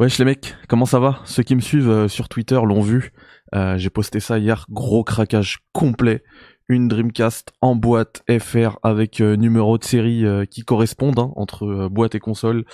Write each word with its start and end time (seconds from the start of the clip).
Wesh 0.00 0.16
les 0.16 0.24
mecs, 0.24 0.56
comment 0.66 0.86
ça 0.86 0.98
va? 0.98 1.20
Ceux 1.26 1.42
qui 1.42 1.54
me 1.54 1.60
suivent 1.60 1.90
euh, 1.90 2.08
sur 2.08 2.30
Twitter 2.30 2.58
l'ont 2.64 2.80
vu. 2.80 3.12
Euh, 3.54 3.76
j'ai 3.76 3.90
posté 3.90 4.18
ça 4.18 4.38
hier, 4.38 4.64
gros 4.70 5.04
craquage 5.04 5.58
complet. 5.74 6.24
Une 6.68 6.88
Dreamcast 6.88 7.52
en 7.60 7.76
boîte 7.76 8.22
FR 8.30 8.78
avec 8.82 9.20
euh, 9.20 9.36
numéro 9.36 9.76
de 9.76 9.84
série 9.84 10.24
qui 10.50 10.62
correspondent 10.62 11.18
hein, 11.18 11.32
entre 11.36 11.88
boîte 11.88 12.14
et 12.14 12.18
console. 12.18 12.64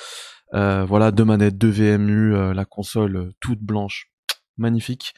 voilà, 0.52 1.10
deux 1.10 1.24
manettes, 1.24 1.58
deux 1.58 1.68
VMU, 1.68 2.54
la 2.54 2.64
console 2.64 3.32
toute 3.40 3.58
blanche, 3.58 4.08
magnifique. 4.56 5.12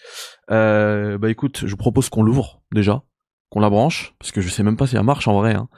bah 0.49 1.29
écoute, 1.29 1.67
je 1.67 1.75
propose 1.75 2.09
qu'on 2.09 2.23
l'ouvre 2.23 2.63
déjà, 2.73 3.03
qu'on 3.51 3.61
la 3.61 3.69
branche, 3.69 4.15
parce 4.19 4.33
que 4.33 4.41
je 4.41 4.49
sais 4.49 4.63
même 4.63 4.79
pas 4.79 4.87
si 4.87 4.97
elle 4.97 5.03
marche 5.03 5.29
en 5.29 5.39
vrai. 5.39 5.57
Hein. 5.57 5.69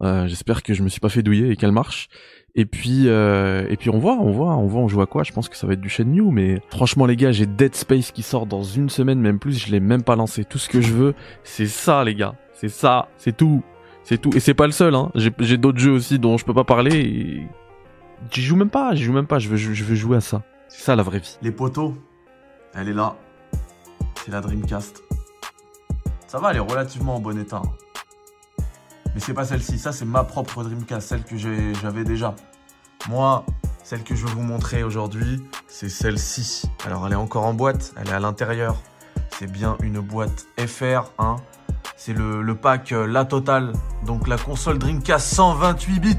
J'espère 0.00 0.62
que 0.62 0.74
je 0.74 0.82
me 0.82 0.88
suis 0.88 1.00
pas 1.00 1.08
fait 1.08 1.22
douiller 1.22 1.50
et 1.50 1.56
qu'elle 1.56 1.72
marche. 1.72 2.08
Et 2.54 2.64
puis, 2.66 3.04
euh, 3.06 3.66
et 3.68 3.76
puis 3.76 3.88
on 3.88 3.98
voit, 3.98 4.14
on 4.14 4.32
voit, 4.32 4.56
on 4.56 4.66
voit, 4.66 4.80
on 4.80 4.88
joue 4.88 5.00
à 5.00 5.06
quoi 5.06 5.22
Je 5.22 5.32
pense 5.32 5.48
que 5.48 5.56
ça 5.56 5.66
va 5.66 5.74
être 5.74 5.80
du 5.80 5.88
Shenmue, 5.88 6.32
mais 6.32 6.60
franchement 6.70 7.06
les 7.06 7.14
gars, 7.14 7.30
j'ai 7.30 7.46
Dead 7.46 7.74
Space 7.76 8.10
qui 8.10 8.22
sort 8.22 8.46
dans 8.46 8.64
une 8.64 8.90
semaine, 8.90 9.20
même 9.20 9.38
plus. 9.38 9.64
Je 9.64 9.70
l'ai 9.70 9.78
même 9.78 10.02
pas 10.02 10.16
lancé. 10.16 10.44
Tout 10.44 10.58
ce 10.58 10.68
que 10.68 10.80
je 10.80 10.92
veux, 10.92 11.14
c'est 11.44 11.68
ça, 11.68 12.02
les 12.02 12.16
gars. 12.16 12.34
C'est 12.54 12.68
ça, 12.68 13.08
c'est 13.16 13.36
tout, 13.36 13.62
c'est 14.02 14.18
tout. 14.18 14.30
Et 14.34 14.40
c'est 14.40 14.54
pas 14.54 14.66
le 14.66 14.72
seul. 14.72 14.94
Hein. 14.96 15.12
J'ai 15.14 15.56
d'autres 15.56 15.78
jeux 15.78 15.92
aussi 15.92 16.18
dont 16.18 16.36
je 16.36 16.44
peux 16.44 16.54
pas 16.54 16.64
parler. 16.64 17.46
J'y 18.32 18.42
joue 18.42 18.56
même 18.56 18.70
pas, 18.70 18.92
j'y 18.94 19.04
joue 19.04 19.12
même 19.12 19.28
pas. 19.28 19.38
Je 19.38 19.48
veux, 19.48 19.56
je 19.56 19.84
veux 19.84 19.94
jouer 19.94 20.16
à 20.16 20.20
ça. 20.20 20.42
C'est 20.68 20.82
ça 20.82 20.96
la 20.96 21.04
vraie 21.04 21.20
vie. 21.20 21.38
Les 21.42 21.52
poteaux, 21.52 21.94
elle 22.74 22.88
est 22.88 22.92
là. 22.92 23.14
C'est 24.24 24.32
la 24.32 24.40
Dreamcast. 24.40 25.02
Ça 26.26 26.38
va, 26.40 26.50
elle 26.50 26.56
est 26.56 26.60
relativement 26.60 27.14
en 27.14 27.20
bon 27.20 27.38
état. 27.38 27.62
Mais 29.18 29.24
c'est 29.24 29.34
pas 29.34 29.44
celle-ci, 29.44 29.80
ça 29.80 29.90
c'est 29.90 30.04
ma 30.04 30.22
propre 30.22 30.62
Dreamcast, 30.62 31.08
celle 31.08 31.24
que 31.24 31.36
j'avais 31.36 32.04
déjà. 32.04 32.36
Moi, 33.08 33.44
celle 33.82 34.04
que 34.04 34.14
je 34.14 34.24
veux 34.24 34.32
vous 34.32 34.42
montrer 34.42 34.84
aujourd'hui, 34.84 35.42
c'est 35.66 35.88
celle-ci. 35.88 36.70
Alors 36.86 37.04
elle 37.04 37.14
est 37.14 37.16
encore 37.16 37.44
en 37.44 37.52
boîte, 37.52 37.94
elle 37.96 38.10
est 38.10 38.12
à 38.12 38.20
l'intérieur. 38.20 38.80
C'est 39.36 39.50
bien 39.50 39.76
une 39.82 39.98
boîte 39.98 40.46
FR, 40.64 41.10
hein. 41.18 41.34
C'est 41.96 42.12
le, 42.12 42.54
pack 42.54 42.92
euh, 42.92 43.08
La 43.08 43.24
Total, 43.24 43.72
donc 44.06 44.28
la 44.28 44.38
console 44.38 44.78
Dreamcast 44.78 45.34
128 45.34 45.98
bits 45.98 46.16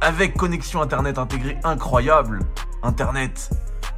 avec 0.00 0.34
connexion 0.34 0.80
internet 0.80 1.18
intégrée 1.18 1.58
incroyable. 1.64 2.38
Internet, 2.82 3.50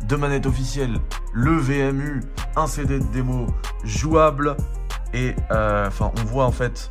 deux 0.09 0.17
manettes 0.17 0.47
officielles, 0.47 0.99
le 1.33 1.57
VMU, 1.57 2.21
un 2.57 2.67
CD 2.67 2.99
de 2.99 3.05
démo 3.13 3.47
jouable 3.85 4.57
et 5.13 5.37
euh, 5.53 5.87
enfin 5.87 6.11
on 6.19 6.25
voit 6.25 6.47
en 6.47 6.53
fait 6.53 6.91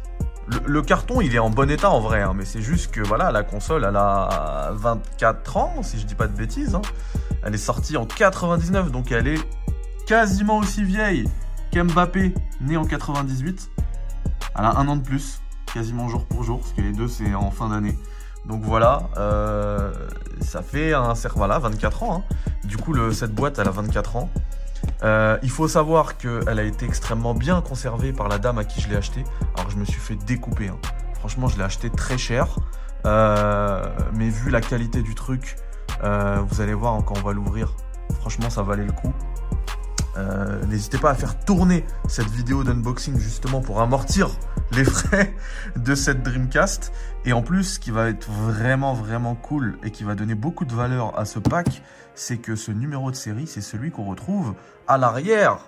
le, 0.66 0.82
carton, 0.82 1.22
il 1.22 1.36
est 1.36 1.40
en 1.40 1.50
bon 1.50 1.70
état 1.70 1.90
en 1.90 2.00
vrai, 2.00 2.22
hein, 2.22 2.34
mais 2.36 2.46
c'est 2.46 2.62
juste 2.62 2.92
que 2.92 3.02
voilà, 3.02 3.32
la 3.32 3.44
console, 3.44 3.86
elle 3.88 3.96
a 3.96 4.72
24 4.74 5.58
ans, 5.58 5.84
si 5.84 6.00
je 6.00 6.06
dis 6.06 6.16
pas 6.16 6.28
de 6.28 6.36
bêtises. 6.36 6.76
Hein. 6.76 6.82
Elle 7.44 7.56
est 7.56 7.58
sortie 7.58 7.98
en 7.98 8.06
99, 8.06 8.92
donc 8.92 9.12
elle 9.12 9.28
est 9.28 9.40
quasiment 10.06 10.58
aussi 10.58 10.84
vieille 10.84 11.30
qu'Mbappé, 11.72 12.34
né 12.62 12.78
en 12.78 12.86
98. 12.86 13.70
Elle 14.58 14.66
a 14.66 14.78
un 14.78 14.88
an 14.88 14.98
de 14.98 15.02
plus, 15.02 15.42
quasiment 15.74 16.10
jour 16.10 16.26
pour 16.26 16.44
jour, 16.44 16.60
parce 16.60 16.74
que 16.74 16.82
les 16.82 16.92
deux, 16.92 17.08
c'est 17.08 17.34
en 17.34 17.52
fin 17.52 17.70
d'année. 17.70 17.98
Donc 18.46 18.62
voilà, 18.64 19.10
euh, 19.18 19.94
ça 20.42 20.62
fait 20.62 20.94
un 20.94 21.14
voilà, 21.36 21.60
24 21.60 22.04
ans. 22.04 22.18
Hein. 22.18 22.36
Du 22.66 22.78
coup, 22.78 22.94
le, 22.94 23.12
cette 23.14 23.34
boîte, 23.34 23.60
elle 23.60 23.68
a 23.68 23.72
24 23.72 24.18
ans. 24.18 24.30
Euh, 25.04 25.38
il 25.44 25.50
faut 25.50 25.68
savoir 25.68 26.18
qu'elle 26.18 26.60
a 26.60 26.64
été 26.64 26.86
extrêmement 26.86 27.34
bien 27.34 27.62
conservée 27.62 28.14
par 28.14 28.28
la 28.28 28.38
dame 28.38 28.58
à 28.58 28.64
qui 28.64 28.82
je 28.82 28.90
l'ai 28.90 28.96
acheté. 28.96 29.24
Alors 29.56 29.70
je 29.70 29.78
me 29.78 29.86
suis 29.86 30.00
fait 30.00 30.16
découper. 30.16 30.70
Hein. 30.70 30.78
Franchement, 31.16 31.48
je 31.48 31.58
l'ai 31.58 31.64
acheté 31.64 31.90
très 31.90 32.18
cher. 32.18 32.48
Euh, 33.06 33.84
mais 34.14 34.30
vu 34.30 34.50
la 34.50 34.62
qualité 34.62 35.02
du 35.02 35.14
truc, 35.14 35.58
euh, 36.04 36.42
vous 36.48 36.62
allez 36.62 36.74
voir 36.74 37.04
quand 37.04 37.18
on 37.18 37.22
va 37.22 37.34
l'ouvrir. 37.34 37.76
Franchement, 38.22 38.50
ça 38.50 38.64
valait 38.64 38.86
le 38.86 38.94
coup. 38.94 39.14
N'hésitez 40.68 41.00
pas 41.00 41.10
à 41.10 41.16
faire 41.16 41.40
tourner 41.44 41.84
cette 42.08 42.30
vidéo 42.30 42.64
d'unboxing 42.64 43.18
justement 43.18 43.62
pour 43.62 43.82
amortir 43.82 44.30
les 44.72 44.84
frais 44.86 45.34
de 45.76 45.96
cette 45.96 46.22
Dreamcast. 46.22 46.94
Et 47.26 47.34
en 47.34 47.42
plus, 47.42 47.64
ce 47.64 47.80
qui 47.80 47.90
va 47.90 48.10
être 48.10 48.30
vraiment 48.30 48.94
vraiment 48.94 49.34
cool 49.34 49.78
et 49.84 49.90
qui 49.90 50.04
va 50.04 50.14
donner 50.14 50.36
beaucoup 50.36 50.66
de 50.66 50.74
valeur 50.74 51.18
à 51.18 51.26
ce 51.26 51.40
pack, 51.40 51.82
c'est 52.16 52.38
que 52.38 52.56
ce 52.56 52.72
numéro 52.72 53.12
de 53.12 53.16
série, 53.16 53.48
c'est 53.48 53.62
celui 53.62 53.92
qu'on 53.92 54.06
retrouve 54.06 54.56
à 54.88 54.98
l'arrière 54.98 55.60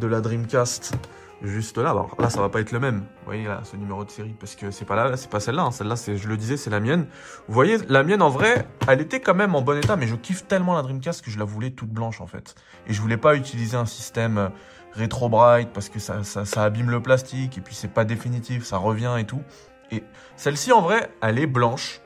de 0.00 0.06
la 0.06 0.20
Dreamcast. 0.20 0.96
Juste 1.42 1.76
là, 1.76 1.90
alors 1.90 2.16
là 2.18 2.30
ça 2.30 2.40
va 2.40 2.48
pas 2.48 2.60
être 2.60 2.72
le 2.72 2.80
même, 2.80 3.00
vous 3.00 3.24
voyez 3.26 3.44
là, 3.44 3.60
ce 3.64 3.76
numéro 3.76 4.04
de 4.04 4.10
série, 4.10 4.34
parce 4.38 4.54
que 4.54 4.70
c'est 4.70 4.86
pas 4.86 4.94
là, 4.94 5.16
c'est 5.16 5.28
pas 5.28 5.40
celle-là, 5.40 5.64
hein. 5.64 5.70
celle-là, 5.72 5.94
je 5.96 6.28
le 6.28 6.36
disais, 6.38 6.56
c'est 6.56 6.70
la 6.70 6.80
mienne. 6.80 7.06
Vous 7.48 7.54
voyez, 7.54 7.76
la 7.88 8.02
mienne 8.02 8.22
en 8.22 8.30
vrai, 8.30 8.66
elle 8.88 9.02
était 9.02 9.20
quand 9.20 9.34
même 9.34 9.54
en 9.54 9.60
bon 9.60 9.76
état, 9.76 9.96
mais 9.96 10.06
je 10.06 10.14
kiffe 10.14 10.46
tellement 10.46 10.74
la 10.74 10.82
Dreamcast 10.82 11.22
que 11.22 11.30
je 11.30 11.38
la 11.38 11.44
voulais 11.44 11.70
toute 11.70 11.90
blanche 11.90 12.20
en 12.22 12.26
fait. 12.26 12.54
Et 12.86 12.94
je 12.94 13.00
voulais 13.02 13.18
pas 13.18 13.34
utiliser 13.34 13.76
un 13.76 13.84
système 13.84 14.38
euh, 14.38 14.48
rétro 14.92 15.28
bright 15.28 15.70
parce 15.74 15.90
que 15.90 15.98
ça, 15.98 16.22
ça, 16.22 16.46
ça 16.46 16.64
abîme 16.64 16.90
le 16.90 17.02
plastique 17.02 17.58
et 17.58 17.60
puis 17.60 17.74
c'est 17.74 17.92
pas 17.92 18.04
définitif, 18.04 18.64
ça 18.64 18.78
revient 18.78 19.14
et 19.18 19.24
tout. 19.24 19.42
Et 19.90 20.02
celle-ci 20.36 20.72
en 20.72 20.80
vrai, 20.80 21.10
elle 21.20 21.38
est 21.38 21.46
blanche 21.46 22.00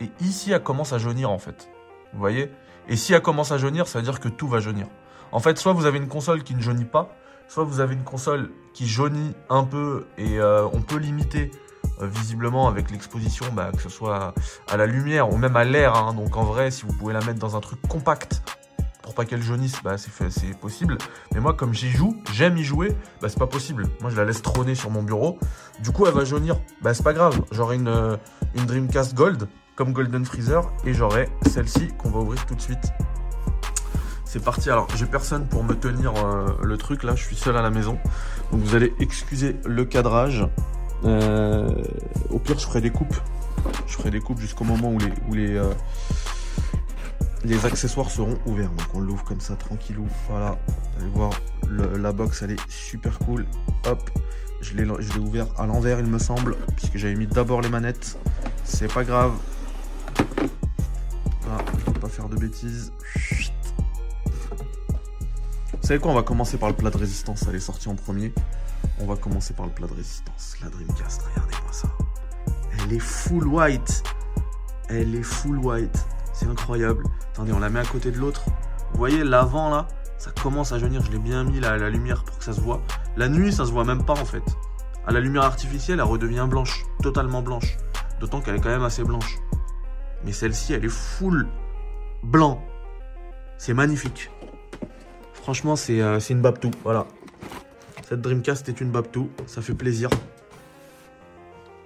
et 0.00 0.10
ici 0.20 0.52
elle 0.52 0.62
commence 0.62 0.92
à 0.92 0.98
jaunir 0.98 1.30
en 1.30 1.38
fait. 1.38 1.70
Vous 2.12 2.18
voyez? 2.18 2.50
Et 2.88 2.96
si 2.96 3.12
elle 3.12 3.22
commence 3.22 3.52
à 3.52 3.58
jaunir, 3.58 3.88
ça 3.88 3.98
veut 3.98 4.04
dire 4.04 4.20
que 4.20 4.28
tout 4.28 4.48
va 4.48 4.60
jaunir. 4.60 4.86
En 5.32 5.40
fait, 5.40 5.58
soit 5.58 5.72
vous 5.72 5.86
avez 5.86 5.98
une 5.98 6.08
console 6.08 6.42
qui 6.42 6.54
ne 6.54 6.60
jaunit 6.60 6.84
pas, 6.84 7.10
soit 7.48 7.64
vous 7.64 7.80
avez 7.80 7.94
une 7.94 8.04
console 8.04 8.50
qui 8.74 8.86
jaunit 8.86 9.34
un 9.48 9.64
peu 9.64 10.06
et 10.18 10.38
euh, 10.38 10.66
on 10.72 10.82
peut 10.82 10.98
limiter 10.98 11.50
euh, 12.00 12.06
visiblement 12.06 12.68
avec 12.68 12.90
l'exposition, 12.90 13.46
bah, 13.52 13.70
que 13.74 13.82
ce 13.82 13.88
soit 13.88 14.34
à 14.70 14.76
la 14.76 14.86
lumière 14.86 15.32
ou 15.32 15.36
même 15.36 15.56
à 15.56 15.64
l'air. 15.64 15.96
Hein. 15.96 16.14
Donc 16.14 16.36
en 16.36 16.44
vrai, 16.44 16.70
si 16.70 16.84
vous 16.84 16.92
pouvez 16.92 17.12
la 17.12 17.20
mettre 17.20 17.38
dans 17.38 17.56
un 17.56 17.60
truc 17.60 17.80
compact 17.88 18.42
pour 19.02 19.14
pas 19.14 19.24
qu'elle 19.24 19.42
jaunisse, 19.42 19.82
bah, 19.84 19.96
c'est 19.98 20.58
possible. 20.58 20.98
Mais 21.32 21.40
moi, 21.40 21.54
comme 21.54 21.72
j'y 21.72 21.90
joue, 21.90 22.20
j'aime 22.32 22.56
y 22.56 22.64
jouer, 22.64 22.96
bah, 23.20 23.28
c'est 23.28 23.38
pas 23.38 23.46
possible. 23.46 23.88
Moi, 24.00 24.10
je 24.10 24.16
la 24.16 24.24
laisse 24.24 24.42
trôner 24.42 24.74
sur 24.74 24.90
mon 24.90 25.02
bureau. 25.02 25.38
Du 25.80 25.92
coup, 25.92 26.06
elle 26.06 26.14
va 26.14 26.24
jaunir. 26.24 26.60
Bah, 26.82 26.92
c'est 26.92 27.04
pas 27.04 27.12
grave. 27.12 27.40
J'aurai 27.52 27.76
une, 27.76 27.88
euh, 27.88 28.16
une 28.54 28.66
Dreamcast 28.66 29.14
Gold 29.14 29.48
comme 29.76 29.92
Golden 29.92 30.24
Freezer 30.24 30.72
et 30.84 30.94
j'aurai 30.94 31.28
celle-ci 31.46 31.88
qu'on 31.98 32.10
va 32.10 32.20
ouvrir 32.20 32.44
tout 32.46 32.54
de 32.54 32.60
suite. 32.60 32.92
C'est 34.24 34.42
parti. 34.42 34.70
Alors, 34.70 34.88
j'ai 34.96 35.06
personne 35.06 35.46
pour 35.46 35.62
me 35.62 35.74
tenir 35.74 36.12
euh, 36.16 36.48
le 36.62 36.76
truc 36.76 37.04
là. 37.04 37.14
Je 37.14 37.22
suis 37.22 37.36
seul 37.36 37.56
à 37.56 37.62
la 37.62 37.70
maison. 37.70 37.98
Donc, 38.50 38.62
vous 38.62 38.74
allez 38.74 38.92
excuser 38.98 39.56
le 39.64 39.84
cadrage. 39.84 40.48
Euh, 41.04 41.68
au 42.30 42.38
pire, 42.38 42.58
je 42.58 42.66
ferai 42.66 42.80
des 42.80 42.90
coupes. 42.90 43.16
Je 43.86 43.92
ferai 43.92 44.10
des 44.10 44.20
coupes 44.20 44.40
jusqu'au 44.40 44.64
moment 44.64 44.90
où 44.90 45.34
les, 45.34 45.56
euh, 45.56 45.72
les 47.44 47.66
accessoires 47.66 48.10
seront 48.10 48.38
ouverts. 48.46 48.70
Donc, 48.70 48.86
on 48.94 49.00
l'ouvre 49.00 49.24
comme 49.24 49.40
ça, 49.40 49.56
tranquillou. 49.56 50.08
Voilà. 50.28 50.58
Vous 50.96 51.02
allez 51.02 51.10
voir, 51.14 51.30
la 51.98 52.12
box, 52.12 52.42
elle 52.42 52.52
est 52.52 52.70
super 52.70 53.18
cool. 53.20 53.46
Hop. 53.86 54.10
Je 54.62 54.74
l'ai 54.74 55.18
ouvert 55.18 55.46
à 55.58 55.66
l'envers, 55.66 56.00
il 56.00 56.06
me 56.06 56.18
semble, 56.18 56.56
puisque 56.76 56.96
j'avais 56.96 57.14
mis 57.14 57.26
d'abord 57.26 57.60
les 57.60 57.68
manettes. 57.68 58.18
C'est 58.64 58.92
pas 58.92 59.04
grave. 59.04 59.32
De 62.24 62.36
bêtises. 62.36 62.92
Vous 65.72 65.86
savez 65.86 66.00
quoi 66.00 66.10
On 66.10 66.14
va 66.14 66.22
commencer 66.22 66.56
par 66.56 66.70
le 66.70 66.74
plat 66.74 66.90
de 66.90 66.96
résistance. 66.96 67.44
Elle 67.48 67.56
est 67.56 67.60
sortie 67.60 67.88
en 67.88 67.94
premier. 67.94 68.32
On 69.00 69.06
va 69.06 69.16
commencer 69.16 69.54
par 69.54 69.66
le 69.66 69.72
plat 69.72 69.86
de 69.86 69.92
résistance. 69.92 70.56
La 70.62 70.70
Dreamcast, 70.70 71.22
regardez-moi 71.22 71.72
ça. 71.72 71.88
Elle 72.80 72.94
est 72.94 72.98
full 72.98 73.46
white. 73.46 74.02
Elle 74.88 75.14
est 75.14 75.22
full 75.22 75.58
white. 75.58 76.06
C'est 76.32 76.46
incroyable. 76.46 77.04
Attendez, 77.32 77.52
on 77.52 77.58
la 77.58 77.68
met 77.68 77.80
à 77.80 77.84
côté 77.84 78.10
de 78.10 78.18
l'autre. 78.18 78.44
Vous 78.92 78.98
voyez 78.98 79.22
l'avant 79.22 79.70
là 79.70 79.86
Ça 80.18 80.30
commence 80.42 80.72
à 80.72 80.78
jaunir. 80.78 81.04
Je 81.04 81.12
l'ai 81.12 81.18
bien 81.18 81.44
mis 81.44 81.60
là 81.60 81.72
à 81.72 81.76
la 81.76 81.90
lumière 81.90 82.24
pour 82.24 82.38
que 82.38 82.44
ça 82.44 82.54
se 82.54 82.60
voit. 82.60 82.82
La 83.16 83.28
nuit, 83.28 83.52
ça 83.52 83.66
se 83.66 83.70
voit 83.70 83.84
même 83.84 84.04
pas 84.04 84.14
en 84.14 84.24
fait. 84.24 84.42
À 85.06 85.12
la 85.12 85.20
lumière 85.20 85.44
artificielle, 85.44 85.98
elle 86.00 86.06
redevient 86.06 86.46
blanche. 86.48 86.84
Totalement 87.02 87.42
blanche. 87.42 87.76
D'autant 88.20 88.40
qu'elle 88.40 88.56
est 88.56 88.60
quand 88.60 88.70
même 88.70 88.82
assez 88.82 89.04
blanche. 89.04 89.38
Mais 90.24 90.32
celle-ci, 90.32 90.72
elle 90.72 90.84
est 90.84 90.88
full 90.88 91.46
blanc. 92.26 92.62
C'est 93.56 93.74
magnifique. 93.74 94.30
Franchement, 95.32 95.76
c'est 95.76 96.00
euh, 96.00 96.18
une 96.18 96.42
Babtou. 96.42 96.70
Voilà. 96.82 97.06
Cette 98.08 98.20
Dreamcast 98.20 98.68
est 98.68 98.80
une 98.80 98.90
Babtou. 98.90 99.30
Ça 99.46 99.62
fait 99.62 99.74
plaisir. 99.74 100.10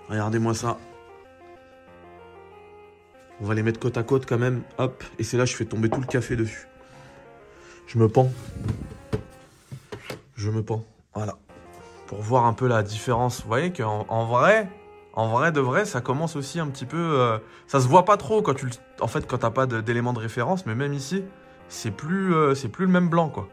Regardez-moi 0.09 0.55
ça. 0.55 0.79
On 3.41 3.47
va 3.47 3.55
les 3.55 3.63
mettre 3.63 3.79
côte 3.79 3.97
à 3.97 4.03
côte 4.03 4.27
quand 4.27 4.39
même. 4.39 4.63
Hop. 4.79 5.05
Et 5.19 5.25
c'est 5.25 5.37
là 5.37 5.45
je 5.45 5.55
fais 5.55 5.65
tomber 5.65 5.89
tout 5.89 6.01
le 6.01 6.07
café 6.07 6.37
dessus. 6.37 6.67
Je 7.87 7.99
me 7.99 8.09
pends. 8.09 8.33
Je 10.37 10.51
me 10.51 10.63
pends. 10.63 10.85
Voilà. 11.15 11.37
Pour 12.07 12.23
voir 12.23 12.47
un 12.47 12.55
peu 12.55 12.67
la 12.67 12.83
différence. 12.83 13.43
Vous 13.43 13.49
voyez 13.49 13.73
qu'en 13.73 14.05
en 14.09 14.27
vrai, 14.27 14.69
en 15.13 15.29
vrai 15.29 15.53
de 15.53 15.61
vrai, 15.61 15.85
ça 15.85 16.01
commence 16.01 16.37
aussi 16.37 16.61
un 16.61 16.69
petit 16.69 16.87
peu... 16.87 17.21
Euh, 17.21 17.39
ça 17.67 17.81
se 17.81 17.89
voit 17.89 18.05
pas 18.05 18.17
trop 18.17 18.43
quand 18.43 18.55
tu... 18.55 18.69
En 19.01 19.09
fait, 19.09 19.27
quand 19.27 19.39
t'as 19.39 19.51
pas 19.51 19.67
d'éléments 19.67 20.13
de 20.13 20.21
référence. 20.21 20.67
Mais 20.67 20.75
même 20.75 20.93
ici, 20.93 21.25
c'est 21.69 21.91
plus, 21.91 22.35
euh, 22.35 22.55
le 22.79 22.87
même 22.87 23.09
blanc, 23.09 23.29
quoi. 23.29 23.49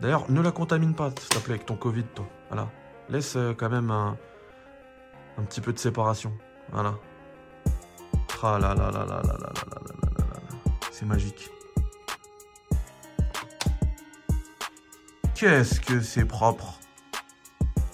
D'ailleurs, 0.00 0.30
ne 0.30 0.40
la 0.40 0.50
contamine 0.50 0.94
pas, 0.94 1.10
s'il 1.18 1.28
te 1.28 1.38
plaît, 1.38 1.54
avec 1.54 1.66
ton 1.66 1.76
Covid, 1.76 2.04
toi. 2.14 2.26
Voilà. 2.48 2.68
Laisse 3.08 3.36
euh, 3.36 3.54
quand 3.56 3.70
même 3.70 3.90
un, 3.90 4.16
un 5.38 5.42
petit 5.44 5.60
peu 5.60 5.72
de 5.72 5.78
séparation. 5.78 6.32
Voilà. 6.72 6.94
Ah 8.42 8.58
là 8.60 8.74
là 8.74 8.90
là 8.90 9.04
là 9.06 9.22
là 9.22 9.22
là 9.22 9.22
là 9.22 9.60
là 9.62 10.10
là 10.18 10.24
là 10.24 10.70
C'est 10.90 11.06
magique. 11.06 11.50
Qu'est-ce 15.34 15.80
que 15.80 16.00
c'est 16.00 16.24
propre. 16.24 16.78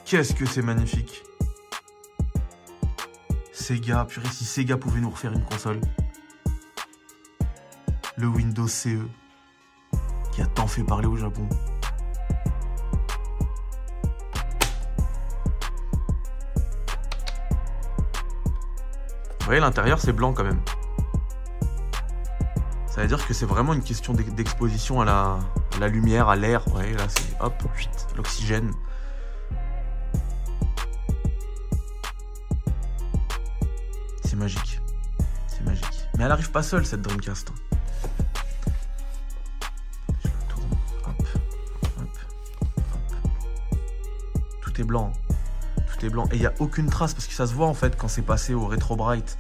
Qu'est-ce 0.05 0.35
que 0.35 0.45
c'est 0.47 0.63
magnifique. 0.63 1.23
Sega, 3.63 4.05
purée, 4.07 4.27
si 4.27 4.45
Sega 4.45 4.77
pouvait 4.77 5.01
nous 5.01 5.11
refaire 5.11 5.33
une 5.33 5.45
console. 5.45 5.81
Le 8.17 8.27
Windows 8.27 8.67
CE, 8.67 9.07
qui 10.33 10.43
a 10.43 10.47
tant 10.47 10.67
fait 10.67 10.83
parler 10.83 11.07
au 11.07 11.17
Japon. 11.17 11.49
Vous 19.39 19.47
voyez, 19.47 19.61
l'intérieur, 19.61 20.01
c'est 20.01 20.13
blanc 20.13 20.33
quand 20.33 20.43
même. 20.43 20.61
Ça 22.89 23.03
veut 23.03 23.07
dire 23.07 23.25
que 23.25 23.33
c'est 23.33 23.47
vraiment 23.47 23.75
une 23.75 23.85
question 23.85 24.13
d'exposition 24.13 25.01
à 25.01 25.39
la, 25.79 25.87
lumière, 25.87 26.29
à 26.29 26.35
l'air. 26.35 26.65
Voyez, 26.67 26.95
là, 26.95 27.05
c'est 27.09 27.41
hop, 27.41 27.63
l'oxygène. 28.17 28.73
Elle 36.25 36.31
arrive 36.31 36.53
pas 36.53 36.63
seule, 36.63 36.87
cette 36.87 37.03
Dreamcast. 37.03 37.53
Je 40.23 40.29
la 40.29 40.35
tourne. 40.49 40.77
Tout 44.61 44.81
est 44.81 44.85
blanc. 44.85 45.13
Tout 45.75 46.07
est 46.07 46.11
blanc. 46.11 46.29
Et 46.31 46.37
il 46.37 46.41
n'y 46.41 46.47
a 46.47 46.55
aucune 46.61 46.89
trace 46.89 47.13
parce 47.13 47.27
que 47.27 47.35
ça 47.35 47.49
se 47.49 47.55
voit 47.55 47.67
en 47.67 47.75
fait 47.75 47.97
quand 47.97 48.07
c'est 48.07 48.23
passé 48.23 48.55
au 48.55 48.69
Retro 48.69 48.95
Bright. 48.95 49.37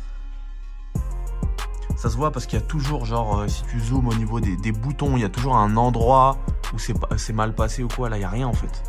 Ça 1.96 2.10
se 2.10 2.16
voit 2.16 2.32
parce 2.32 2.46
qu'il 2.46 2.58
y 2.58 2.62
a 2.62 2.66
toujours, 2.66 3.04
genre, 3.04 3.38
euh, 3.38 3.46
si 3.46 3.62
tu 3.70 3.78
zoomes 3.78 4.08
au 4.08 4.14
niveau 4.14 4.40
des, 4.40 4.72
boutons, 4.72 5.16
il 5.16 5.20
y 5.20 5.24
a 5.24 5.28
toujours 5.28 5.54
un 5.54 5.76
endroit 5.76 6.36
où 6.74 6.78
c'est 6.80 7.32
mal 7.32 7.54
passé 7.54 7.84
ou 7.84 7.88
quoi. 7.88 8.08
Là, 8.08 8.16
il 8.16 8.20
n'y 8.20 8.24
a 8.24 8.28
rien 8.28 8.48
en 8.48 8.54
fait. 8.54 8.82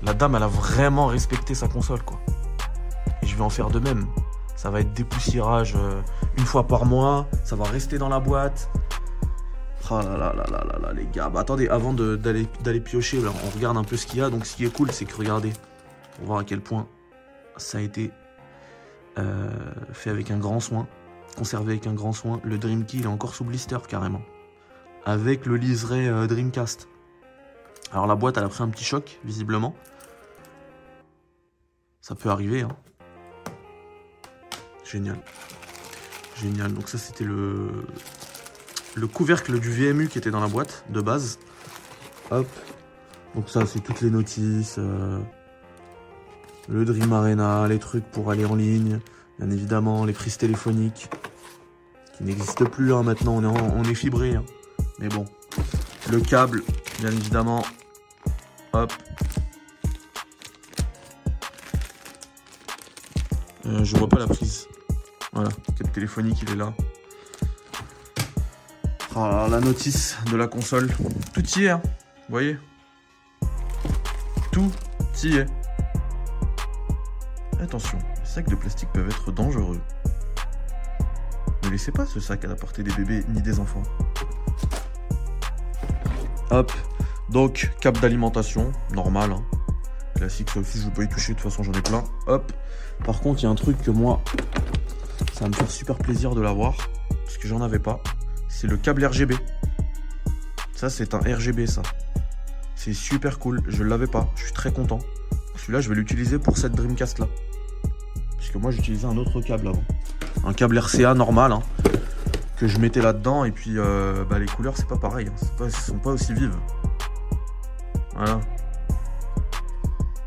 La 0.00 0.14
dame, 0.14 0.36
elle 0.36 0.44
a 0.44 0.48
vraiment 0.48 1.06
respecté 1.06 1.56
sa 1.56 1.66
console, 1.66 2.04
quoi. 2.04 2.20
Et 3.20 3.26
je 3.26 3.34
vais 3.34 3.42
en 3.42 3.50
faire 3.50 3.68
de 3.68 3.80
même. 3.80 4.06
Ça 4.66 4.70
va 4.70 4.80
être 4.80 4.94
dépoussiérage 4.94 5.74
euh, 5.76 6.02
une 6.36 6.44
fois 6.44 6.66
par 6.66 6.86
mois. 6.86 7.28
Ça 7.44 7.54
va 7.54 7.66
rester 7.66 7.98
dans 7.98 8.08
la 8.08 8.18
boîte. 8.18 8.68
Oh 9.88 10.00
là 10.00 10.16
là 10.16 10.32
là 10.34 10.44
là 10.50 10.64
là 10.64 10.78
là, 10.80 10.92
les 10.92 11.06
gars. 11.06 11.28
Bah 11.28 11.38
attendez, 11.38 11.68
avant 11.68 11.92
d'aller 11.92 12.80
piocher, 12.80 13.20
on 13.24 13.50
regarde 13.50 13.76
un 13.76 13.84
peu 13.84 13.96
ce 13.96 14.08
qu'il 14.08 14.18
y 14.18 14.22
a. 14.22 14.28
Donc 14.28 14.44
ce 14.44 14.56
qui 14.56 14.64
est 14.64 14.76
cool, 14.76 14.90
c'est 14.90 15.04
que 15.04 15.14
regardez, 15.14 15.52
pour 16.16 16.26
voir 16.26 16.40
à 16.40 16.44
quel 16.44 16.60
point 16.60 16.88
ça 17.56 17.78
a 17.78 17.80
été 17.80 18.10
euh, 19.20 19.52
fait 19.92 20.10
avec 20.10 20.32
un 20.32 20.38
grand 20.38 20.58
soin, 20.58 20.88
conservé 21.38 21.74
avec 21.74 21.86
un 21.86 21.94
grand 21.94 22.12
soin. 22.12 22.40
Le 22.42 22.58
Dream 22.58 22.84
Key, 22.86 22.96
il 22.96 23.04
est 23.04 23.06
encore 23.06 23.36
sous 23.36 23.44
blister 23.44 23.78
carrément. 23.86 24.22
Avec 25.04 25.46
le 25.46 25.54
liseré 25.58 26.08
euh, 26.08 26.26
Dreamcast. 26.26 26.88
Alors 27.92 28.08
la 28.08 28.16
boîte, 28.16 28.36
elle 28.36 28.42
a 28.42 28.48
pris 28.48 28.64
un 28.64 28.68
petit 28.70 28.84
choc, 28.84 29.20
visiblement. 29.24 29.76
Ça 32.00 32.16
peut 32.16 32.30
arriver, 32.30 32.62
hein. 32.62 32.76
Génial. 34.90 35.18
Génial. 36.40 36.72
Donc 36.72 36.88
ça, 36.88 36.98
c'était 36.98 37.24
le, 37.24 37.70
le 38.94 39.06
couvercle 39.06 39.58
du 39.58 39.70
VMU 39.70 40.08
qui 40.08 40.18
était 40.18 40.30
dans 40.30 40.40
la 40.40 40.48
boîte 40.48 40.84
de 40.90 41.00
base. 41.00 41.38
Hop. 42.30 42.46
Donc 43.34 43.50
ça, 43.50 43.66
c'est 43.66 43.80
toutes 43.80 44.00
les 44.00 44.10
notices. 44.10 44.76
Euh, 44.78 45.18
le 46.68 46.84
Dream 46.84 47.12
Arena, 47.12 47.66
les 47.68 47.78
trucs 47.78 48.04
pour 48.04 48.30
aller 48.30 48.44
en 48.44 48.54
ligne. 48.54 49.00
Bien 49.38 49.50
évidemment, 49.50 50.04
les 50.04 50.12
prises 50.12 50.38
téléphoniques. 50.38 51.08
Qui 52.16 52.24
n'existent 52.24 52.64
plus 52.64 52.94
hein, 52.94 53.02
maintenant, 53.02 53.42
on 53.42 53.84
est, 53.84 53.90
est 53.90 53.94
fibré. 53.94 54.34
Hein. 54.34 54.44
Mais 54.98 55.08
bon. 55.08 55.24
Le 56.10 56.20
câble, 56.20 56.62
bien 57.00 57.10
évidemment. 57.10 57.62
Hop. 58.72 58.92
Euh, 63.66 63.84
je 63.84 63.96
vois 63.96 64.08
pas 64.08 64.18
la 64.18 64.26
prise. 64.26 64.68
Voilà, 65.36 65.50
câble 65.76 65.90
téléphonique, 65.90 66.40
il 66.40 66.52
est 66.52 66.56
là. 66.56 66.72
Ah, 69.14 69.46
la 69.50 69.60
notice 69.60 70.16
de 70.30 70.36
la 70.38 70.46
console. 70.46 70.90
Tout 71.34 71.42
y 71.58 71.64
est, 71.64 71.68
hein. 71.68 71.82
vous 71.84 72.30
voyez 72.30 72.58
Tout 74.50 74.72
y 75.22 75.36
est. 75.36 75.46
Attention, 77.60 77.98
les 78.18 78.24
sacs 78.24 78.48
de 78.48 78.54
plastique 78.54 78.88
peuvent 78.94 79.10
être 79.10 79.30
dangereux. 79.30 79.78
Ne 81.64 81.68
laissez 81.68 81.92
pas 81.92 82.06
ce 82.06 82.18
sac 82.18 82.42
à 82.46 82.48
la 82.48 82.54
portée 82.54 82.82
des 82.82 82.92
bébés 82.92 83.22
ni 83.28 83.42
des 83.42 83.60
enfants. 83.60 83.82
Hop, 86.50 86.72
donc 87.28 87.70
cap 87.82 88.00
d'alimentation, 88.00 88.72
normal. 88.94 89.32
Hein. 89.32 89.42
Classique, 90.14 90.48
ça 90.48 90.60
aussi 90.60 90.80
je 90.80 90.86
vais 90.86 90.92
pas 90.92 91.02
y 91.02 91.08
toucher, 91.10 91.34
de 91.34 91.38
toute 91.38 91.50
façon 91.50 91.62
j'en 91.62 91.74
ai 91.74 91.82
plein. 91.82 92.04
Hop. 92.26 92.54
Par 93.04 93.20
contre, 93.20 93.40
il 93.40 93.42
y 93.42 93.46
a 93.46 93.50
un 93.50 93.54
truc 93.54 93.76
que 93.82 93.90
moi, 93.90 94.22
ça 95.36 95.44
va 95.44 95.50
me 95.50 95.54
faire 95.54 95.70
super 95.70 95.98
plaisir 95.98 96.34
de 96.34 96.40
l'avoir, 96.40 96.74
parce 97.10 97.36
que 97.36 97.46
j'en 97.46 97.60
avais 97.60 97.78
pas. 97.78 98.00
C'est 98.48 98.66
le 98.66 98.78
câble 98.78 99.04
RGB. 99.04 99.34
Ça, 100.74 100.88
c'est 100.88 101.12
un 101.12 101.18
RGB, 101.18 101.66
ça. 101.66 101.82
C'est 102.74 102.94
super 102.94 103.38
cool, 103.38 103.62
je 103.68 103.84
l'avais 103.84 104.06
pas, 104.06 104.30
je 104.36 104.44
suis 104.44 104.54
très 104.54 104.72
content. 104.72 104.98
Celui-là, 105.56 105.82
je 105.82 105.90
vais 105.90 105.94
l'utiliser 105.94 106.38
pour 106.38 106.56
cette 106.56 106.72
Dreamcast 106.72 107.18
là. 107.18 107.26
Puisque 108.38 108.54
moi, 108.54 108.70
j'utilisais 108.70 109.06
un 109.06 109.18
autre 109.18 109.42
câble 109.42 109.68
avant. 109.68 109.84
Un 110.46 110.54
câble 110.54 110.78
RCA 110.78 111.12
normal, 111.12 111.52
hein, 111.52 111.62
que 112.56 112.66
je 112.66 112.78
mettais 112.78 113.02
là-dedans, 113.02 113.44
et 113.44 113.50
puis 113.50 113.72
euh, 113.76 114.24
bah, 114.24 114.38
les 114.38 114.46
couleurs, 114.46 114.78
c'est 114.78 114.88
pas 114.88 114.96
pareil, 114.96 115.28
hein. 115.28 115.68
sont 115.68 115.98
pas 115.98 116.12
aussi 116.12 116.32
vives. 116.32 116.56
Voilà. 118.14 118.40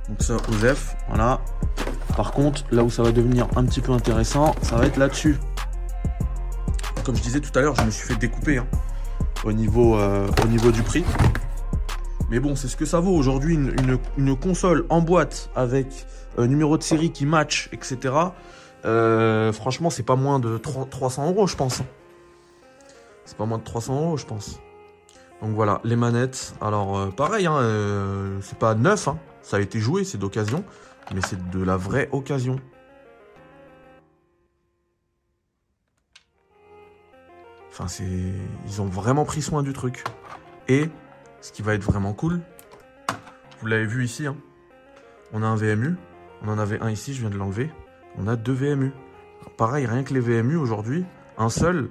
Donc 0.07 0.21
ça, 0.21 0.37
OZEF, 0.49 0.95
voilà. 1.07 1.41
Par 2.19 2.33
contre, 2.33 2.65
là 2.69 2.83
où 2.83 2.89
ça 2.89 3.01
va 3.01 3.13
devenir 3.13 3.47
un 3.55 3.63
petit 3.63 3.79
peu 3.79 3.93
intéressant, 3.93 4.53
ça 4.61 4.75
va 4.75 4.85
être 4.85 4.97
là-dessus. 4.97 5.37
Comme 7.05 7.15
je 7.15 7.21
disais 7.21 7.39
tout 7.39 7.57
à 7.57 7.61
l'heure, 7.61 7.75
je 7.75 7.83
me 7.83 7.91
suis 7.91 8.05
fait 8.05 8.19
découper 8.19 8.57
hein, 8.57 8.67
au, 9.45 9.53
niveau, 9.53 9.97
euh, 9.97 10.27
au 10.43 10.47
niveau 10.47 10.69
du 10.73 10.83
prix. 10.83 11.05
Mais 12.29 12.41
bon, 12.41 12.57
c'est 12.57 12.67
ce 12.67 12.75
que 12.75 12.83
ça 12.83 12.99
vaut 12.99 13.13
aujourd'hui, 13.13 13.55
une, 14.17 14.35
console 14.35 14.85
en 14.89 14.99
boîte 14.99 15.49
avec 15.55 16.05
un 16.37 16.47
numéro 16.47 16.77
de 16.77 16.83
série 16.83 17.13
qui 17.13 17.25
match, 17.25 17.69
etc. 17.71 18.13
Euh, 18.83 19.53
franchement, 19.53 19.89
c'est 19.89 20.03
pas 20.03 20.17
moins 20.17 20.39
de 20.39 20.57
300 20.57 21.29
euros, 21.29 21.47
je 21.47 21.55
pense. 21.55 21.81
C'est 23.23 23.37
pas 23.37 23.45
moins 23.45 23.59
de 23.59 23.63
300 23.63 23.95
euros, 23.95 24.17
je 24.17 24.25
pense. 24.25 24.59
Donc 25.41 25.51
voilà, 25.51 25.79
les 25.85 25.95
manettes. 25.95 26.53
Alors, 26.59 26.97
euh, 26.97 27.07
pareil, 27.11 27.45
hein, 27.45 27.61
c'est 28.41 28.59
pas 28.59 28.75
neuf, 28.75 29.07
hein. 29.07 29.17
Ça 29.41 29.57
a 29.57 29.59
été 29.59 29.79
joué, 29.79 30.03
c'est 30.03 30.17
d'occasion 30.17 30.63
mais 31.13 31.21
c'est 31.21 31.49
de 31.49 31.63
la 31.63 31.77
vraie 31.77 32.09
occasion. 32.11 32.59
Enfin, 37.69 37.87
c'est... 37.87 38.33
Ils 38.65 38.81
ont 38.81 38.85
vraiment 38.85 39.25
pris 39.25 39.41
soin 39.41 39.63
du 39.63 39.73
truc. 39.73 40.03
Et, 40.67 40.89
ce 41.41 41.51
qui 41.51 41.61
va 41.61 41.73
être 41.73 41.83
vraiment 41.83 42.13
cool, 42.13 42.41
vous 43.61 43.67
l'avez 43.67 43.85
vu 43.85 44.03
ici, 44.03 44.27
hein, 44.27 44.35
on 45.33 45.41
a 45.41 45.47
un 45.47 45.55
VMU, 45.55 45.95
on 46.43 46.49
en 46.49 46.59
avait 46.59 46.79
un 46.81 46.91
ici, 46.91 47.13
je 47.13 47.21
viens 47.21 47.29
de 47.29 47.37
l'enlever, 47.37 47.71
on 48.17 48.27
a 48.27 48.35
deux 48.35 48.53
VMU. 48.53 48.91
pareil, 49.57 49.85
rien 49.85 50.03
que 50.03 50.13
les 50.13 50.19
VMU 50.19 50.57
aujourd'hui, 50.57 51.05
un 51.37 51.49
seul, 51.49 51.89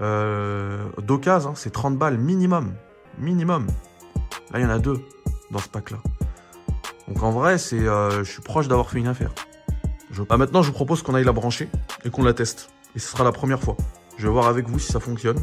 euh, 0.00 0.84
d'occasion, 0.98 1.50
hein, 1.50 1.54
c'est 1.56 1.70
30 1.70 1.96
balles 1.96 2.18
minimum. 2.18 2.74
Minimum. 3.18 3.66
Là, 4.52 4.60
il 4.60 4.62
y 4.62 4.66
en 4.66 4.70
a 4.70 4.78
deux 4.78 5.00
dans 5.50 5.58
ce 5.58 5.68
pack-là. 5.68 5.98
Donc 7.10 7.22
en 7.24 7.32
vrai, 7.32 7.58
c'est, 7.58 7.76
euh, 7.76 8.22
je 8.24 8.30
suis 8.30 8.40
proche 8.40 8.68
d'avoir 8.68 8.88
fait 8.88 8.98
une 8.98 9.08
affaire. 9.08 9.32
Je... 10.10 10.22
Bah, 10.22 10.36
maintenant, 10.36 10.62
je 10.62 10.68
vous 10.68 10.74
propose 10.74 11.02
qu'on 11.02 11.14
aille 11.14 11.24
la 11.24 11.32
brancher 11.32 11.68
et 12.04 12.10
qu'on 12.10 12.22
la 12.22 12.32
teste. 12.32 12.70
Et 12.94 13.00
ce 13.00 13.08
sera 13.08 13.24
la 13.24 13.32
première 13.32 13.60
fois. 13.60 13.76
Je 14.16 14.26
vais 14.26 14.32
voir 14.32 14.46
avec 14.46 14.68
vous 14.68 14.78
si 14.78 14.92
ça 14.92 15.00
fonctionne. 15.00 15.36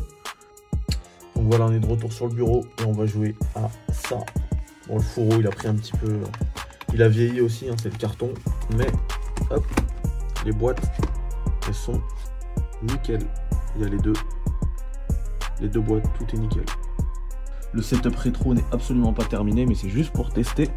Donc 1.35 1.45
voilà, 1.49 1.65
on 1.65 1.73
est 1.73 1.79
de 1.79 1.85
retour 1.85 2.11
sur 2.11 2.27
le 2.27 2.33
bureau 2.33 2.65
et 2.79 2.85
on 2.85 2.93
va 2.93 3.05
jouer 3.05 3.35
à 3.55 3.69
ça. 3.91 4.17
Bon, 4.87 4.95
le 4.95 5.01
fourreau, 5.01 5.39
il 5.39 5.47
a 5.47 5.51
pris 5.51 5.67
un 5.67 5.75
petit 5.75 5.91
peu... 5.97 6.19
Il 6.93 7.03
a 7.03 7.09
vieilli 7.09 7.41
aussi, 7.41 7.69
hein, 7.69 7.75
c'est 7.81 7.91
le 7.91 7.97
carton. 7.97 8.33
Mais, 8.77 8.87
hop, 9.49 9.65
les 10.45 10.53
boîtes, 10.53 10.81
elles 11.67 11.73
sont 11.73 12.01
nickel. 12.81 13.19
Il 13.75 13.83
y 13.83 13.85
a 13.85 13.89
les 13.89 13.97
deux. 13.97 14.13
Les 15.59 15.67
deux 15.67 15.81
boîtes, 15.81 16.05
tout 16.17 16.33
est 16.33 16.39
nickel. 16.39 16.63
Le 17.73 17.81
setup 17.81 18.15
rétro 18.15 18.53
n'est 18.53 18.63
absolument 18.71 19.11
pas 19.11 19.25
terminé, 19.25 19.65
mais 19.65 19.75
c'est 19.75 19.89
juste 19.89 20.13
pour 20.13 20.31
tester 20.31 20.69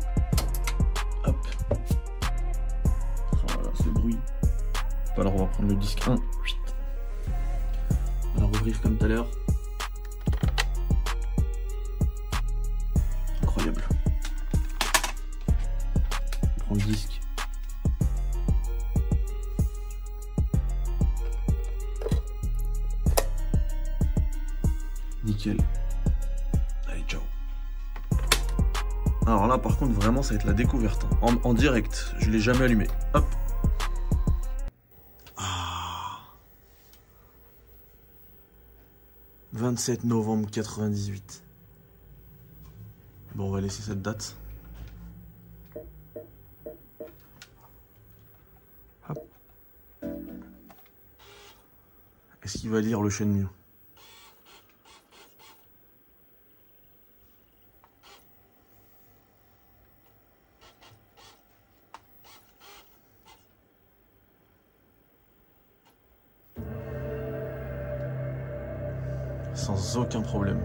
le 5.62 5.74
disque 5.74 6.00
1. 6.06 6.16
On 8.36 8.40
va 8.40 8.46
rouvrir 8.46 8.80
comme 8.80 8.96
tout 8.96 9.04
à 9.04 9.08
l'heure. 9.08 9.26
Incroyable. 13.42 13.84
On 16.42 16.60
prend 16.60 16.74
le 16.74 16.80
disque. 16.82 17.20
Nickel. 25.24 25.58
Allez, 26.90 27.04
ciao. 27.06 27.20
Alors 29.26 29.46
là, 29.46 29.58
par 29.58 29.76
contre, 29.76 29.92
vraiment, 29.92 30.22
ça 30.22 30.30
va 30.30 30.40
être 30.40 30.46
la 30.46 30.52
découverte. 30.54 31.04
hein. 31.04 31.16
En, 31.22 31.48
en 31.48 31.54
direct, 31.54 32.14
je 32.18 32.30
l'ai 32.30 32.40
jamais 32.40 32.64
allumé. 32.64 32.86
Hop. 33.14 33.24
27 39.52 40.04
novembre 40.04 40.48
98. 40.50 41.42
Bon, 43.34 43.48
on 43.48 43.50
va 43.50 43.60
laisser 43.60 43.82
cette 43.82 44.02
date. 44.02 44.36
Est-ce 52.42 52.58
qu'il 52.58 52.70
va 52.70 52.80
lire 52.80 53.02
le 53.02 53.10
Shenmue? 53.10 53.46
Sans 69.60 69.98
aucun 69.98 70.22
problème. 70.22 70.58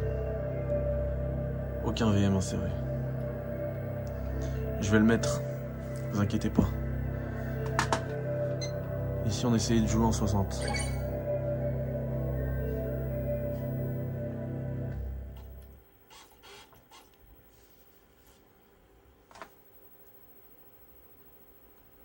Aucun 1.84 2.12
VM 2.12 2.34
inséré. 2.34 2.70
Je 4.80 4.90
vais 4.90 5.00
le 5.00 5.04
mettre. 5.04 5.42
Vous 6.14 6.22
inquiétez 6.22 6.50
pas. 6.50 6.64
Ici, 9.28 9.46
on 9.46 9.54
essayait 9.54 9.82
de 9.82 9.88
jouer 9.88 10.06
en 10.06 10.14
60. 10.14 10.64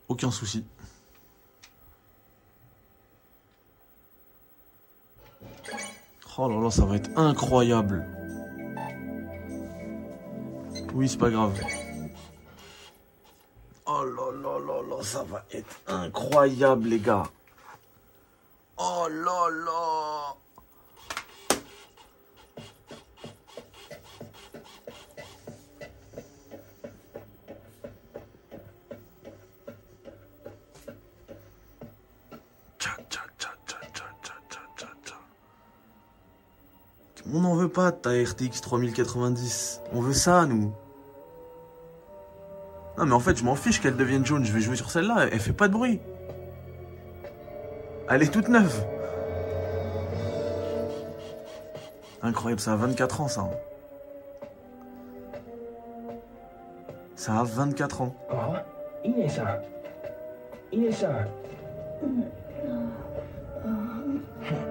Aucun 0.09 0.32
souci. 0.32 0.64
Oh 6.42 6.49
là 6.49 6.59
là, 6.59 6.70
ça 6.70 6.87
va 6.87 6.97
être 6.97 7.11
incroyable. 7.16 8.02
Oui, 10.94 11.06
c'est 11.06 11.18
pas 11.18 11.28
grave. 11.28 11.52
Oh 13.85 14.04
là 14.04 14.32
là 14.42 14.59
là 14.59 14.82
là, 14.88 15.02
ça 15.02 15.23
va 15.25 15.44
être 15.52 15.80
incroyable, 15.87 16.88
les 16.88 16.99
gars. 16.99 17.25
Oh 18.78 19.06
là 19.11 19.50
là. 19.66 20.35
On 37.33 37.41
n'en 37.41 37.55
veut 37.55 37.69
pas 37.69 37.91
de 37.91 37.97
ta 37.97 38.11
RTX 38.11 38.61
3090. 38.62 39.81
On 39.93 40.00
veut 40.00 40.12
ça, 40.12 40.47
nous. 40.47 40.73
Non, 42.99 43.07
mais 43.07 43.12
en 43.12 43.21
fait, 43.21 43.37
je 43.37 43.45
m'en 43.45 43.57
fiche 43.57 43.81
qu'elle 43.81 43.97
devienne 43.97 44.25
jaune. 44.25 44.45
Je 44.45 44.53
vais 44.53 44.61
jouer 44.61 44.77
sur 44.77 44.91
celle-là. 44.91 45.29
Elle 45.31 45.41
fait 45.41 45.53
pas 45.53 45.69
de 45.69 45.73
bruit. 45.73 46.00
Elle 48.09 48.23
est 48.23 48.33
toute 48.33 48.49
neuve. 48.49 48.85
Incroyable, 52.23 52.61
ça 52.61 52.73
a 52.73 52.77
24 52.77 53.21
ans, 53.21 53.29
ça. 53.29 53.41
Hein. 53.43 53.50
Ça 57.17 57.39
a 57.39 57.45
24 57.45 58.03
ans. 58.03 58.15
Oh, 58.33 58.57
il 59.05 59.19
est 59.19 59.29
ça. 59.29 59.62
Il 60.73 60.85
est 60.85 60.93
ça. 60.93 61.11
Euh, 62.03 62.07
euh, 63.67 64.70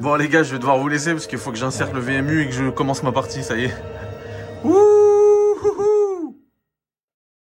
Bon 0.00 0.14
les 0.16 0.28
gars, 0.28 0.42
je 0.42 0.52
vais 0.52 0.58
devoir 0.58 0.78
vous 0.78 0.88
laisser 0.88 1.12
parce 1.12 1.26
qu'il 1.26 1.38
faut 1.38 1.52
que 1.52 1.58
j'insère 1.58 1.92
le 1.92 2.00
VMU 2.00 2.42
et 2.42 2.46
que 2.46 2.52
je 2.52 2.70
commence 2.70 3.02
ma 3.02 3.12
partie, 3.12 3.42
ça 3.42 3.56
y 3.56 3.64
est. 3.64 3.74